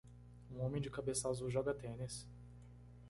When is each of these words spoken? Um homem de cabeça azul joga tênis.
Um 0.49 0.61
homem 0.65 0.81
de 0.81 0.89
cabeça 0.89 1.29
azul 1.29 1.47
joga 1.51 1.75
tênis. 1.75 2.27